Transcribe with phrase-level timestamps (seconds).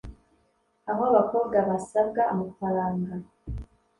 [0.89, 3.11] aho abakobwa basabwa amafaranga